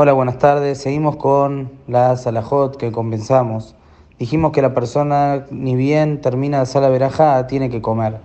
Hola, 0.00 0.12
buenas 0.12 0.38
tardes. 0.38 0.78
Seguimos 0.78 1.16
con 1.16 1.72
la 1.88 2.16
salahot 2.16 2.76
que 2.76 2.92
compensamos. 2.92 3.74
Dijimos 4.16 4.52
que 4.52 4.62
la 4.62 4.72
persona, 4.72 5.46
ni 5.50 5.74
bien 5.74 6.20
termina 6.20 6.58
de 6.58 6.62
hacer 6.62 6.82
la 6.82 6.88
verajá, 6.88 7.48
tiene 7.48 7.68
que 7.68 7.82
comer. 7.82 8.18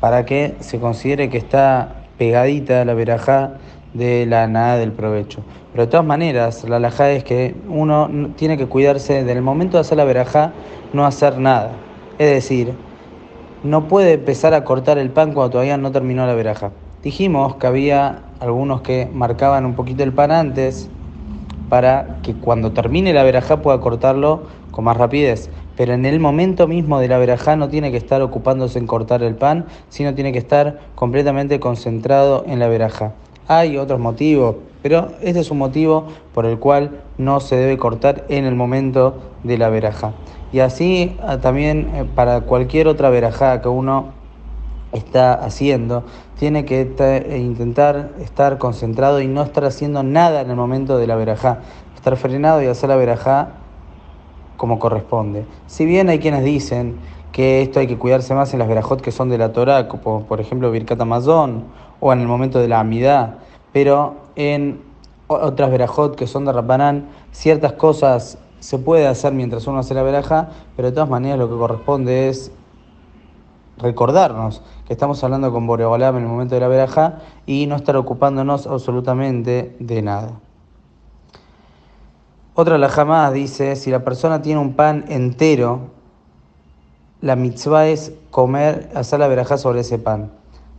Para 0.00 0.24
que 0.24 0.56
se 0.60 0.80
considere 0.80 1.28
que 1.28 1.36
está 1.36 2.06
pegadita 2.16 2.86
la 2.86 2.94
verajá 2.94 3.58
de 3.92 4.24
la 4.24 4.46
nada 4.46 4.78
del 4.78 4.92
provecho. 4.92 5.42
Pero 5.72 5.84
de 5.84 5.90
todas 5.90 6.06
maneras, 6.06 6.66
la 6.66 6.76
alajá 6.76 7.10
es 7.10 7.22
que 7.22 7.54
uno 7.68 8.08
tiene 8.36 8.56
que 8.56 8.64
cuidarse 8.64 9.24
del 9.24 9.42
momento 9.42 9.76
de 9.76 9.82
hacer 9.82 9.98
la 9.98 10.04
verajá, 10.04 10.54
no 10.94 11.04
hacer 11.04 11.36
nada. 11.36 11.72
Es 12.18 12.30
decir, 12.30 12.72
no 13.62 13.88
puede 13.88 14.14
empezar 14.14 14.54
a 14.54 14.64
cortar 14.64 14.96
el 14.96 15.10
pan 15.10 15.34
cuando 15.34 15.50
todavía 15.50 15.76
no 15.76 15.92
terminó 15.92 16.26
la 16.26 16.32
verajá. 16.32 16.70
Dijimos 17.02 17.56
que 17.56 17.66
había 17.66 18.22
algunos 18.40 18.82
que 18.82 19.08
marcaban 19.12 19.64
un 19.64 19.74
poquito 19.74 20.02
el 20.02 20.12
pan 20.12 20.30
antes 20.30 20.88
para 21.68 22.18
que 22.22 22.34
cuando 22.34 22.72
termine 22.72 23.12
la 23.12 23.22
verajá 23.22 23.60
pueda 23.60 23.80
cortarlo 23.80 24.42
con 24.70 24.84
más 24.84 24.96
rapidez. 24.96 25.50
Pero 25.76 25.92
en 25.92 26.06
el 26.06 26.18
momento 26.18 26.66
mismo 26.66 26.98
de 26.98 27.08
la 27.08 27.18
verajá 27.18 27.56
no 27.56 27.68
tiene 27.68 27.90
que 27.90 27.96
estar 27.96 28.20
ocupándose 28.22 28.78
en 28.78 28.86
cortar 28.86 29.22
el 29.22 29.34
pan, 29.34 29.66
sino 29.88 30.14
tiene 30.14 30.32
que 30.32 30.38
estar 30.38 30.80
completamente 30.94 31.60
concentrado 31.60 32.44
en 32.46 32.58
la 32.58 32.68
verajá. 32.68 33.12
Hay 33.46 33.78
otros 33.78 34.00
motivos, 34.00 34.56
pero 34.82 35.08
este 35.22 35.40
es 35.40 35.50
un 35.50 35.58
motivo 35.58 36.06
por 36.34 36.46
el 36.46 36.58
cual 36.58 37.00
no 37.16 37.40
se 37.40 37.56
debe 37.56 37.78
cortar 37.78 38.24
en 38.28 38.44
el 38.44 38.54
momento 38.54 39.18
de 39.44 39.56
la 39.56 39.68
verajá. 39.68 40.12
Y 40.52 40.60
así 40.60 41.16
ah, 41.22 41.38
también 41.38 41.90
eh, 41.94 42.04
para 42.14 42.40
cualquier 42.42 42.88
otra 42.88 43.10
verajá 43.10 43.60
que 43.60 43.68
uno 43.68 44.17
está 44.92 45.34
haciendo, 45.34 46.04
tiene 46.38 46.64
que 46.64 46.80
intentar 47.38 48.12
estar 48.20 48.58
concentrado 48.58 49.20
y 49.20 49.26
no 49.26 49.42
estar 49.42 49.64
haciendo 49.64 50.02
nada 50.02 50.40
en 50.40 50.50
el 50.50 50.56
momento 50.56 50.98
de 50.98 51.06
la 51.06 51.16
verajá, 51.16 51.60
estar 51.94 52.16
frenado 52.16 52.62
y 52.62 52.66
hacer 52.66 52.88
la 52.88 52.96
verajá 52.96 53.50
como 54.56 54.78
corresponde. 54.78 55.46
Si 55.66 55.84
bien 55.84 56.08
hay 56.08 56.18
quienes 56.18 56.44
dicen 56.44 56.96
que 57.32 57.62
esto 57.62 57.80
hay 57.80 57.86
que 57.86 57.98
cuidarse 57.98 58.34
más 58.34 58.52
en 58.52 58.58
las 58.58 58.68
verajot 58.68 59.00
que 59.00 59.12
son 59.12 59.28
de 59.28 59.38
la 59.38 59.52
Torah, 59.52 59.88
como 59.88 60.24
por 60.24 60.40
ejemplo 60.40 60.70
Birkat 60.70 61.00
Amazon 61.00 61.64
o 62.00 62.12
en 62.12 62.20
el 62.20 62.26
momento 62.26 62.58
de 62.58 62.68
la 62.68 62.80
Amidad, 62.80 63.34
pero 63.72 64.14
en 64.34 64.80
otras 65.26 65.70
verajot 65.70 66.16
que 66.16 66.26
son 66.26 66.46
de 66.46 66.52
Rabbanán, 66.52 67.08
ciertas 67.32 67.74
cosas 67.74 68.38
se 68.60 68.78
puede 68.78 69.06
hacer 69.06 69.32
mientras 69.32 69.66
uno 69.66 69.78
hace 69.78 69.94
la 69.94 70.02
verajá, 70.02 70.48
pero 70.74 70.88
de 70.88 70.94
todas 70.94 71.08
maneras 71.08 71.38
lo 71.38 71.48
que 71.48 71.56
corresponde 71.56 72.28
es 72.28 72.50
recordarnos 73.78 74.62
que 74.86 74.92
estamos 74.92 75.22
hablando 75.24 75.52
con 75.52 75.66
Boreolam 75.66 76.16
en 76.16 76.22
el 76.22 76.28
momento 76.28 76.54
de 76.54 76.60
la 76.60 76.68
verajá 76.68 77.20
y 77.46 77.66
no 77.66 77.76
estar 77.76 77.96
ocupándonos 77.96 78.66
absolutamente 78.66 79.76
de 79.78 80.02
nada. 80.02 80.32
Otra 82.54 82.78
la 82.78 82.88
jamás 82.88 83.32
dice, 83.32 83.76
si 83.76 83.90
la 83.90 84.04
persona 84.04 84.42
tiene 84.42 84.60
un 84.60 84.74
pan 84.74 85.04
entero, 85.08 85.90
la 87.20 87.36
mitzvah 87.36 87.86
es 87.88 88.12
comer, 88.30 88.90
hacer 88.94 89.20
la 89.20 89.28
verajá 89.28 89.58
sobre 89.58 89.80
ese 89.80 89.98
pan 89.98 90.37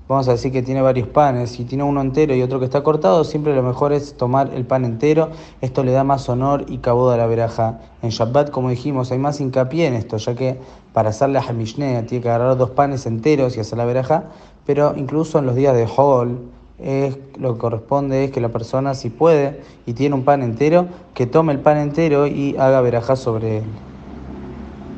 vamos 0.10 0.28
a 0.28 0.32
decir 0.32 0.52
que 0.52 0.64
tiene 0.64 0.82
varios 0.82 1.08
panes, 1.08 1.52
si 1.52 1.66
tiene 1.66 1.84
uno 1.84 2.02
entero 2.02 2.34
y 2.34 2.42
otro 2.42 2.58
que 2.58 2.66
está 2.66 2.82
cortado, 2.82 3.24
siempre 3.24 3.56
lo 3.56 3.62
mejor 3.62 3.94
es 3.94 4.18
tomar 4.18 4.52
el 4.56 4.66
pan 4.66 4.84
entero, 4.84 5.30
esto 5.62 5.84
le 5.84 5.92
da 5.92 6.04
más 6.04 6.28
honor 6.30 6.66
y 6.68 6.80
cabuda 6.80 7.14
a 7.14 7.18
la 7.18 7.28
veraja. 7.28 7.80
En 8.02 8.10
Shabbat, 8.10 8.50
como 8.50 8.72
dijimos, 8.72 9.12
hay 9.12 9.20
más 9.20 9.40
hincapié 9.40 9.86
en 9.86 9.94
esto, 9.94 10.18
ya 10.18 10.34
que 10.34 10.58
para 10.94 11.10
hacer 11.10 11.30
la 11.30 11.42
Hamishnea 11.42 12.08
tiene 12.08 12.24
que 12.24 12.30
agarrar 12.30 12.58
dos 12.58 12.72
panes 12.72 13.06
enteros 13.06 13.56
y 13.56 13.60
hacer 13.60 13.78
la 13.78 13.86
veraja, 13.86 14.24
pero 14.66 14.96
incluso 14.98 15.38
en 15.38 15.46
los 15.46 15.56
días 15.56 15.76
de 15.76 15.88
Hol, 15.96 16.40
es, 16.80 17.16
lo 17.38 17.54
que 17.54 17.60
corresponde 17.60 18.24
es 18.24 18.32
que 18.32 18.42
la 18.42 18.50
persona, 18.50 18.96
si 18.96 19.12
puede 19.12 19.62
y 19.86 19.94
tiene 19.94 20.16
un 20.16 20.24
pan 20.24 20.42
entero, 20.42 20.88
que 21.14 21.28
tome 21.28 21.54
el 21.54 21.60
pan 21.60 21.78
entero 21.78 22.26
y 22.26 22.56
haga 22.58 22.82
verajá 22.82 23.16
sobre 23.16 23.60
él. 23.60 23.64